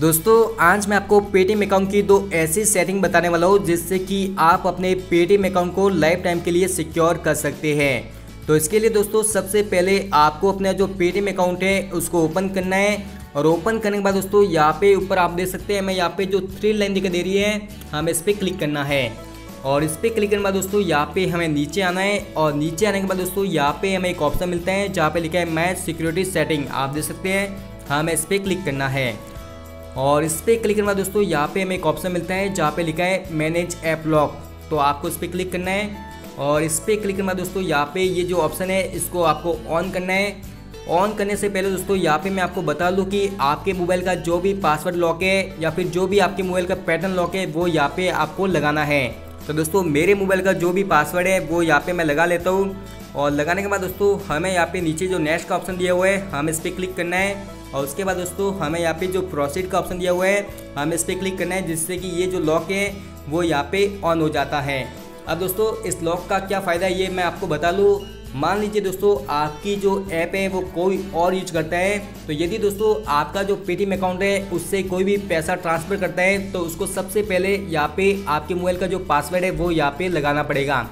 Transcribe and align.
दोस्तों, 0.00 0.56
आज 0.56 0.86
मैं 0.88 0.96
आपको 0.96 1.18
पेटीएम 1.22 1.62
अकाउंट 1.62 1.90
की 1.90 2.00
दो 2.02 2.18
ऐसी 2.32 2.64
सेटिंग 2.64 3.00
बताने 3.02 3.28
वाला 3.28 3.46
हूँ, 3.46 3.58
जिससे 3.66 3.98
कि 3.98 4.36
आप 4.38 4.66
अपने 4.66 4.94
पेटीएम 5.10 5.46
अकाउंट 5.46 5.74
को 5.74 5.88
लाइफ 5.88 6.20
टाइम 6.24 6.40
के 6.40 6.50
लिए 6.50 6.68
सिक्योर 6.68 7.18
कर 7.18 7.34
सकते 7.34 7.74
हैं। 7.74 8.46
तो 8.46 8.56
इसके 8.56 8.78
लिए 8.78 8.90
दोस्तों, 8.90 9.22
सबसे 9.22 9.62
पहले 9.62 9.98
आपको 10.14 10.52
अपना 10.52 10.72
जो 10.72 10.86
पेटीएम 10.88 11.28
अकाउंट 11.28 11.62
है, 11.62 11.90
उसको 11.90 12.22
ओपन 12.24 12.48
करना 12.48 12.76
है। 12.76 13.06
और 13.36 13.46
ओपन 13.46 13.78
करने 13.78 13.96
के 13.96 14.04
बाद 14.04 14.14
दोस्तों, 14.14 14.42
यहाँ 14.44 14.72
पे 14.80 14.94
ऊपर 14.94 15.18
आप 15.18 15.30
देख 15.30 15.48
सकते 15.48 15.74
हैं 15.74 15.82
मैं 15.82 15.94
यहाँ 15.94 16.14
पे 16.18 16.24
जो 16.26 16.40
थ्री 16.50 16.72
लाइन 16.72 16.94
दिखाई 16.94 17.10
दे 17.10 17.22
रही 17.22 17.36
है, 17.36 17.68
हमें 17.92 18.12
इस 18.12 18.20
पर 18.20 18.32
क्लिक 18.34 18.58
करना 18.60 18.84
है। 18.84 19.12
और 19.64 19.84
इस 19.84 19.92
पर 19.92 20.08
क्लिक 20.08 20.30
करने 20.30 20.38
के 20.38 20.44
बाद 20.44 20.54
दोस्तों, 20.54 20.80
यहाँ 20.82 21.12
पे 21.14 21.26
हमें 21.26 21.48
नीचे 21.48 21.82
आना 21.82 22.00
है। 22.00 22.20
और 22.36 22.54
नीचे 22.54 22.86
आने 22.86 23.00
के 23.00 23.06
बाद 23.06 23.18
दोस्तों, 23.18 23.44
यहाँ 23.46 23.78
पे 23.82 23.94
हमें 23.94 24.10
एक 24.10 24.22
ऑप्शन 24.22 24.48
मिलता 24.48 24.72
है, 24.72 24.92
जहाँ 24.92 25.10
पे 25.10 25.20
लिखा 25.20 25.38
है 25.38 25.50
मैच 25.50 25.78
सिक्योरिटी 25.78 26.24
सेटिंग 26.26 26.68
आप 26.72 26.90
देख 26.90 27.04
सकते 27.04 27.28
हैं। 27.28 27.86
हमें 27.88 28.12
इस 28.12 28.24
पर 28.24 28.38
क्लिक 28.38 28.64
करना 28.64 28.88
है। 28.88 29.37
और 29.98 30.24
इस 30.24 30.40
पर 30.40 30.56
क्लिक 30.62 30.76
करने 30.76 30.94
दोस्तों, 30.94 31.22
यहाँ 31.22 31.50
पे 31.54 31.62
हमें 31.62 31.74
एक 31.76 31.86
ऑप्शन 31.86 32.12
मिलता 32.12 32.34
है, 32.34 32.52
जहाँ 32.54 32.72
पे 32.72 32.82
लिखा 32.82 33.04
है 33.04 33.34
मैनेज 33.34 33.76
ऐप 33.84 34.02
लॉक 34.06 34.36
तो 34.70 34.76
आपको 34.78 35.08
इस 35.08 35.16
पर 35.16 35.26
क्लिक 35.26 35.50
करना 35.52 35.70
है 35.70 36.06
और 36.38 36.62
इस 36.62 36.78
पर 36.80 37.00
क्लिक 37.02 37.16
करने 37.16 37.34
दोस्तों, 37.34 37.62
यहाँ 37.62 37.90
पे 37.94 38.02
ये 38.02 38.22
जो 38.24 38.36
ऑप्शन 38.38 38.70
है, 38.70 38.82
इसको 38.90 39.22
आपको 39.24 39.56
ऑन 39.68 39.90
करना 39.90 40.12
है। 40.12 40.36
ऑन 40.90 41.14
करने 41.14 41.36
से 41.36 41.48
पहले 41.48 41.70
दोस्तों, 41.70 41.96
यहाँ 41.96 42.18
पे 42.18 42.30
मैं 42.30 42.42
आपको 42.42 42.62
बता 42.62 42.90
दूँ 42.90 43.04
कि 43.06 43.26
आपके 43.40 43.72
मोबाइल 43.72 44.04
का 44.04 44.14
जो 44.16 44.38
भी 44.38 44.52
पासवर्ड 44.60 44.96
लॉक 44.96 45.22
है 45.22 45.62
या 45.62 45.70
फिर 45.70 45.86
जो 45.88 46.06
भी 46.06 46.18
आपके 46.20 46.42
मोबाइल 46.42 46.66
का 46.66 46.74
पैटर्न 46.86 47.12
लॉक 47.12 47.34
है, 47.34 47.44
वो 47.46 47.66
यहाँ 47.66 47.92
पे 47.96 48.08
आपको 48.10 48.46
लगाना 48.46 48.84
है। 48.84 49.06
तो 49.46 49.52
दोस्तों, 49.52 49.82
मेरे 49.84 50.14
मोबाइल 50.14 50.42
का 50.42 50.52
जो 50.54 50.72
भी 50.72 50.84
पासवर्ड 50.86 51.26
है, 51.26 51.38
वो 51.40 51.62
यहाँ 51.62 51.80
पे 51.80 51.92
मैं 51.92 52.04
लगा 52.04 52.24
लेता 52.26 52.50
हूँ। 52.50 52.76
और 53.16 53.30
लगाने 53.30 53.62
के 53.62 53.68
बाद 53.68 53.80
दोस्तों, 53.80 54.18
हमें 54.26 54.52
यहाँ 54.52 54.66
पे 54.66 54.80
नीचे 54.80 55.06
जो 55.06 55.18
नेक्स्ट 55.18 55.48
का 55.48 55.56
ऑप्शन 55.56 55.76
दिया 55.76 55.92
हुआ 55.92 56.06
है, 56.08 56.28
हमें 56.30 56.52
इस 56.52 56.60
पर 56.60 56.70
क्लिक 56.70 56.96
करना 56.96 57.16
है। 57.16 57.57
और 57.74 57.84
उसके 57.84 58.04
बाद 58.04 58.16
दोस्तों, 58.16 58.52
हमें 58.58 58.78
यहाँ 58.80 58.94
पे 58.94 59.06
जो 59.06 59.22
प्रोसीड 59.24 59.70
का 59.70 59.78
ऑप्शन 59.78 59.98
दिया 59.98 60.12
हुआ 60.12 60.26
है, 60.26 60.46
हमें 60.76 60.94
इस 60.94 61.04
पर 61.04 61.18
क्लिक 61.18 61.38
करना 61.38 61.54
है, 61.54 61.66
जिससे 61.66 61.96
कि 61.96 62.08
ये 62.12 62.26
जो 62.26 62.40
लॉक 62.40 62.70
है, 62.70 62.94
वो 63.28 63.42
यहाँ 63.42 63.68
पे 63.72 64.00
ऑन 64.04 64.20
हो 64.20 64.28
जाता 64.30 64.60
है। 64.60 64.86
अब 65.28 65.38
दोस्तों, 65.38 65.74
इस 65.84 66.02
लॉक 66.02 66.26
का 66.28 66.38
क्या 66.40 66.60
फ़ायदा 66.60 66.86
है, 66.86 66.92
ये 66.94 67.08
मैं 67.08 67.24
आपको 67.24 67.46
बता 67.46 67.70
लूँ। 67.70 68.00
मान 68.34 68.58
लीजिए 68.60 68.80
दोस्तों, 68.82 69.14
आपकी 69.26 69.74
जो 69.76 69.92
ऐप 70.12 70.32
है, 70.34 70.48
वो 70.48 70.60
कोई 70.74 70.98
और 71.14 71.34
यूज़ 71.34 71.52
करता 71.52 71.76
है 71.76 71.98
तो 72.26 72.32
यदि 72.32 72.58
दोस्तों, 72.58 72.94
आपका 73.08 73.42
जो 73.42 73.56
पेटीएम 73.58 73.92
अकाउंट 73.92 74.22
है, 74.22 74.50
उससे 74.50 74.82
कोई 74.84 75.04
भी 75.04 75.16
पैसा 75.28 75.54
ट्रांसफ़र 75.56 75.96
करता 75.96 76.22
है 76.22 76.50
तो 76.52 76.60
उसको 76.60 76.86
सबसे 76.88 77.22
पहले 77.22 77.54
यहाँ 77.56 77.92
पे 77.96 78.24
आपके 78.28 78.54
मोबाइल 78.54 78.78
का 78.78 78.86
जो 78.86 78.98
पासवर्ड 79.06 79.44
है, 79.44 79.50
वो 79.52 79.70
यहाँ 79.70 79.94
पे 79.98 80.08
लगाना 80.08 80.42
पड़ेगा। 80.42 80.82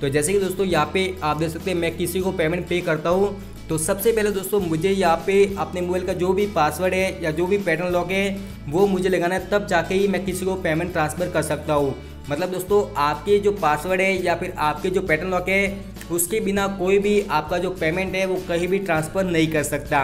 तो 0.00 0.08
जैसे 0.08 0.32
कि 0.32 0.38
दोस्तों, 0.38 0.66
यहाँ 0.66 0.90
पे 0.94 1.14
आप 1.22 1.36
देख 1.36 1.50
सकते 1.50 1.70
हैं, 1.70 1.78
मैं 1.78 1.96
किसी 1.96 2.20
को 2.20 2.32
पेमेंट 2.32 2.66
पे 2.68 2.80
करता 2.82 3.10
हूँ 3.10 3.36
तो 3.68 3.76
सबसे 3.78 4.10
पहले 4.12 4.30
दोस्तों, 4.30 4.58
मुझे 4.60 4.90
यहाँ 4.90 5.16
पे 5.26 5.54
अपने 5.58 5.80
मोबाइल 5.80 6.04
का 6.06 6.12
जो 6.14 6.32
भी 6.32 6.46
पासवर्ड 6.48 6.94
है 6.94 7.22
या 7.22 7.30
जो 7.30 7.46
भी 7.46 7.56
पैटर्न 7.58 7.92
लॉक 7.92 8.10
है, 8.10 8.38
वो 8.68 8.86
मुझे 8.86 9.08
लगाना 9.08 9.34
है। 9.34 9.48
तब 9.50 9.66
जाके 9.66 9.94
ही 9.94 10.06
मैं 10.08 10.24
किसी 10.24 10.44
को 10.44 10.54
पेमेंट 10.56 10.92
ट्रांसफ़र 10.92 11.30
कर 11.30 11.42
सकता 11.42 11.74
हूँ। 11.74 11.94
मतलब 12.30 12.50
दोस्तों, 12.50 12.82
आपके 12.96 13.38
जो 13.38 13.52
पासवर्ड 13.54 14.00
है 14.00 14.24
या 14.24 14.34
फिर 14.36 14.54
आपके 14.58 14.90
जो 14.90 15.02
पैटर्न 15.02 15.30
लॉक 15.30 15.48
है, 15.48 15.84
उसके 16.10 16.40
बिना 16.40 16.66
कोई 16.78 16.98
भी 16.98 17.20
आपका 17.22 17.58
जो 17.58 17.70
पेमेंट 17.72 18.14
है, 18.14 18.24
वो 18.26 18.36
कहीं 18.48 18.68
भी 18.68 18.78
ट्रांसफ़र 18.80 19.24
नहीं 19.24 19.50
कर 19.52 19.62
सकता। 19.64 20.00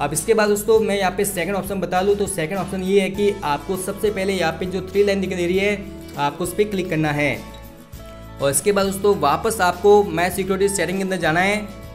अब 0.00 0.12
इसके 0.12 0.34
बाद 0.34 0.48
दोस्तों, 0.48 0.80
मैं 0.80 0.98
यहाँ 0.98 1.10
पे 1.10 1.24
सेकंड 1.24 1.56
ऑप्शन 1.56 1.80
बता 1.80 2.02
दूँ 2.02 2.16
तो 2.16 2.26
सेकंड 2.26 2.58
ऑप्शन 2.58 2.82
ये 2.82 3.00
है 3.00 3.10
कि 3.10 3.30
आपको 3.44 3.76
सबसे 3.78 4.10
पहले 4.10 4.32
यहाँ 4.34 4.52
पे 4.52 4.66
जो 4.66 4.80
थ्री 4.82 5.04
लाइन 5.04 5.20
दिखाई 5.20 5.36
दे 5.36 5.46
रही 5.46 5.58
है, 5.58 5.84
आपको 6.18 6.44
उस 6.44 6.54
पर 6.54 6.70
क्लिक 6.70 6.90
करना 6.90 7.12
है। 7.12 7.38
और 8.42 8.50
इसके 8.50 8.72
बाद 8.72 8.86
दोस्तों, 8.86 9.16
वापस 9.18 9.60
आपको 9.62 10.02
मैं 10.04 10.30
सिक्योरिटी 10.30 10.74
सेटिंग 10.74 10.98
के 10.98 11.04
अंदर 11.04 11.16
जाना 11.18 11.40
है। 11.40 11.85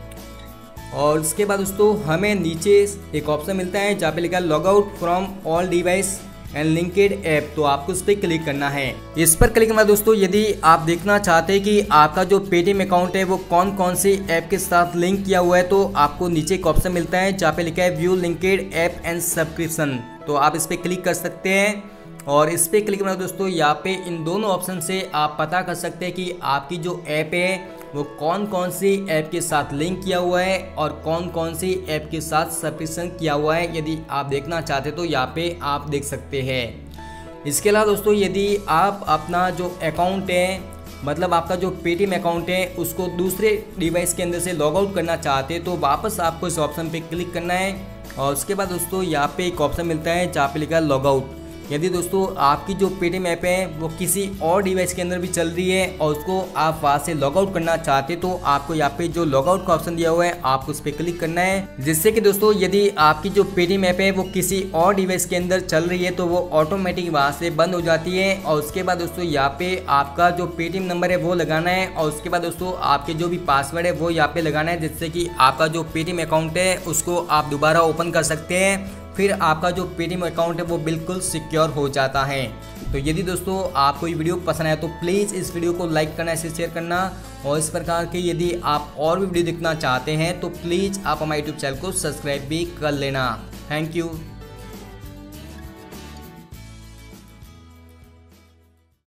और 0.94 1.20
उसके 1.20 1.46
बाद 1.46 1.60
दोस्तों, 1.60 1.96
हमें 2.04 2.34
नीचे 2.36 2.72
एक 3.16 3.30
ऑप्शन 3.30 3.56
मिलता 3.56 3.80
है, 3.80 3.96
जहाँ 3.96 4.14
पे 4.14 4.22
लिखा 4.22 4.38
है 4.38 4.44
log 4.44 4.68
out 4.68 4.98
from 5.00 5.28
all 5.48 5.68
device 5.70 6.20
and 6.56 6.66
linked 6.68 7.12
app 7.26 7.52
तो 7.56 7.64
आपको 7.64 7.92
उस 7.92 8.02
पर 8.02 8.16
क्लिक 8.16 8.44
करना 8.46 8.70
है। 8.70 8.96
इस 9.18 9.36
पर 9.36 9.50
क्लिक 9.50 9.70
करना 9.70 9.84
दोस्तों, 9.84 10.16
यदि 10.16 10.46
आप 10.64 10.80
देखना 10.80 11.18
चाहते 11.20 11.54
हैं 11.54 11.64
कि 11.64 11.88
आपका 11.92 12.24
जो 12.24 12.40
पेटीएम 12.42 12.82
अकाउंट 12.84 13.16
है, 13.16 13.24
वो 13.24 13.38
कौन 13.50 13.72
कौन 13.76 13.96
सी 13.96 14.12
ऐप 14.30 14.48
के 14.50 14.58
साथ 14.60 14.96
लिंक 14.96 15.24
किया 15.26 15.40
हुआ 15.40 15.58
है 15.58 15.64
तो 15.64 15.84
आपको 15.98 16.28
नीचे 16.30 16.56
एक 16.56 16.68
ऑप्शन 16.68 16.92
मिलता 16.92 17.18
है, 17.18 17.32
जहाँ 17.34 17.54
पे 17.54 17.64
लिखा 17.64 17.84
है 17.84 17.96
view 17.98 18.16
linked 18.18 18.70
app 18.76 19.02
and 19.06 19.22
subscription 19.22 19.98
तो 20.28 20.36
आप 20.36 20.56
इस 20.56 20.66
पर 20.66 20.76
क्लिक 20.78 21.04
कर 21.04 21.14
सकते 21.14 21.50
हैं। 21.52 21.84
और 22.28 22.50
इस 22.50 22.68
पर 22.68 22.80
क्लिक 22.80 23.00
करना 23.00 23.14
दोस्तों, 23.16 23.48
यहाँ 23.48 23.74
पे 23.84 23.94
इन 24.08 24.24
दोनों 24.24 24.50
ऑप्शन 24.50 24.80
से 24.80 25.10
आप 25.16 25.36
पता 25.40 25.62
कर 25.62 25.76
सकते 25.76 26.06
हैं 26.06 26.14
कि 26.16 26.34
आपकी 26.44 26.78
जो 26.78 27.04
ऐप 27.10 27.32
है 27.34 27.81
वो 27.96 28.04
कौन 28.20 28.46
कौन 28.48 28.72
सी 28.72 28.90
ऐप 29.10 29.30
के 29.32 29.42
साथ 29.42 29.74
लिंक 29.74 30.04
किया 30.04 30.18
हुआ 30.20 30.42
है 30.42 30.60
और 30.78 30.92
कौन 31.06 31.28
कौन 31.30 31.56
सी 31.56 31.74
ऐप 31.90 32.08
के 32.12 32.22
साथ 32.22 32.52
सब्सक्रिप्शन 32.52 33.08
किया 33.20 33.34
हुआ 33.34 33.56
है, 33.56 33.78
यदि 33.78 33.98
आप 34.10 34.26
देखना 34.26 34.62
चाहते 34.62 34.92
तो 34.92 35.06
यहाँ 35.06 35.32
पे 35.36 35.58
आप 35.64 35.90
देख 35.90 36.04
सकते 36.04 36.42
हैं। 36.42 37.44
इसके 37.46 37.70
अलावा 37.70 37.86
दोस्तों, 37.86 38.14
यदि 38.14 38.58
आप 38.70 39.04
अपना 39.08 39.50
जो 39.52 39.68
अकाउंट 39.84 40.32
है 40.32 40.62
मतलब 41.06 41.34
आपका 41.34 41.56
जो 41.56 41.70
पेटीएम 41.84 42.12
अकाउंट 42.16 42.50
है, 42.50 42.66
उसको 42.76 43.08
दूसरे 43.18 43.52
डिवाइस 43.80 44.14
के 44.14 44.24
अंदर 44.24 44.40
से 44.40 44.54
लॉग 44.54 44.76
आउट 44.78 44.94
करना 44.96 45.16
चाहते 45.18 45.60
तो 45.60 45.76
वापस 45.80 46.20
आपको 46.20 46.48
इस 46.48 46.60
ऑप्शन 46.60 46.90
पे 46.90 47.00
क्लिक 47.02 47.34
करना 47.34 47.54
है। 47.54 47.76
और 48.20 48.34
उसके 48.34 48.56
बाद 48.56 48.70
दोस्तों, 48.70 49.04
यहाँ 49.04 49.34
पे 49.38 49.48
एक 49.48 49.62
ऑप्शन 49.62 49.86
मिलता 49.86 50.12
है 50.12 50.32
जहाँ 50.32 50.48
पे 50.48 50.60
लिखा 50.60 50.76
है 50.76 50.86
लॉग 50.86 51.08
आउट 51.08 51.40
यदि 51.72 51.90
दोस्तों 51.90 52.22
आपकी 52.40 52.74
जो 52.74 52.88
पेटीएम 52.92 53.28
ऐप 53.28 53.44
है, 53.46 53.66
वो 53.80 53.88
किसी 53.90 54.30
और 54.44 54.64
डिवाइस 54.64 54.94
के 54.94 55.02
अंदर 55.02 55.20
भी 55.20 55.28
चल 55.28 55.50
रही 55.50 55.70
है 55.70 55.98
और 55.98 56.16
उसको 56.16 56.40
आप 56.58 56.80
वहाँ 56.84 56.98
से 57.00 57.14
लॉग 57.14 57.38
आउट 57.38 57.54
करना 57.54 57.76
चाहते 57.78 58.16
तो 58.18 58.32
आपको 58.46 58.74
यहाँ 58.76 58.90
पे 58.98 59.08
जो 59.10 59.26
लॉग 59.26 59.48
आउट 59.50 59.66
का 59.68 59.74
ऑप्शन 59.74 59.96
दिया 59.96 60.10
हुआ 60.10 60.26
है 60.26 60.40
आपको 60.46 60.72
उस 60.72 60.80
पर 60.80 60.92
क्लिक 60.94 61.20
करना 61.20 61.42
है, 61.42 61.68
जिससे 61.80 62.12
कि 62.12 62.22
दोस्तों 62.22 62.54
यदि 62.56 62.88
आपकी 63.00 63.30
जो 63.30 63.44
पेटीएम 63.46 63.86
ऐप 63.86 64.00
है, 64.00 64.12
वो 64.12 64.24
किसी 64.34 64.62
और 64.76 64.96
डिवाइस 64.96 65.26
के 65.26 65.36
अंदर 65.36 65.60
चल 65.62 65.84
रही 65.84 66.04
है 66.04 66.12
तो 66.12 66.26
वो 66.28 66.48
ऑटोमेटिक 66.54 67.12
वहाँ 67.12 67.32
से 67.32 67.50
बंद 67.52 67.76
हो 67.76 67.82
जाती 67.82 68.18
है 68.18 68.36
और 68.38 68.60
उसके 68.60 68.84
बाद 68.84 68.98
दोस्तों 69.00 69.26
यहाँ 69.26 69.56
पे 69.60 69.76
आपका 69.90 70.30
जो 70.32 70.48
पेटीएम 70.48 70.84
नंबर 70.86 71.12
है, 71.12 71.18
वो 71.18 71.34
लगाना 71.36 71.72
है 71.72 71.88
और 71.88 72.10
उसके 72.10 72.30
बाद 72.30 72.42
दोस्तों 72.42 72.74
आपके 72.90 73.14
जो 73.14 73.28
भी 73.28 73.38
पासवर्ड 73.48 73.86
है, 73.86 73.92
वो 73.94 74.10
यहाँ 74.10 74.28
पे 74.28 74.42
लगाना 74.42 74.72
है, 74.72 74.80
जिससे 74.82 75.10
कि 75.10 75.28
आपका 75.40 75.68
जो 75.70 75.84
पेटीएम 75.94 76.22
अकाउंट 76.22 76.58
है, 76.58 76.76
उसको 76.88 77.18
आप 77.22 77.46
दोबारा 77.46 77.82
ओपन 77.84 78.12
कर 78.12 78.24
सकते 78.24 78.58
हैं। 78.58 79.01
फिर 79.18 79.32
आपका 79.34 79.70
जो 79.72 79.84
पेटीएम 79.98 80.26
अकाउंट 80.26 80.60
है 80.60 80.66
वो 80.66 80.78
बिल्कुल 80.80 81.20
सिक्योर 81.22 81.70
हो 81.70 81.88
जाता 81.90 82.24
है। 82.26 82.46
तो 82.92 82.98
यदि 83.00 83.24
दोस्तों 83.24 83.58
आपको 83.78 84.08
ये 84.08 84.14
वीडियो 84.14 84.36
पसंद 84.48 84.68
आया 84.68 84.76
तो 84.76 84.88
प्लीज़ 85.00 85.36
इस 85.36 85.54
वीडियो 85.56 85.74
को 85.74 85.88
लाइक 85.88 86.16
करना, 86.18 86.32
इसे 86.32 86.50
शेयर 86.50 86.70
करना 86.70 87.00
और 87.46 87.58
इस 87.60 87.70
प्रकार 87.70 88.06
के 88.06 88.20
यदि 88.20 88.52
आप 88.66 88.96
और 89.00 89.20
भी 89.20 89.26
वीडियो 89.26 89.46
देखना 89.46 89.74
चाहते 89.76 90.16
हैं 90.16 90.40
तो 90.40 90.50
प्लीज़ 90.52 91.00
आप 91.02 91.22
हमारे 91.22 91.42
यूट्यूब 91.42 91.58
चैनल 91.58 91.78
को 91.78 91.92
सब्सक्राइब 91.94 92.48
भी 92.50 92.64
कर 92.80 92.92
लेना। 92.94 93.26
Thank 93.72 93.96
you 93.96 94.10